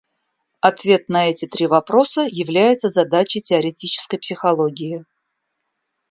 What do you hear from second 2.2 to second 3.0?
является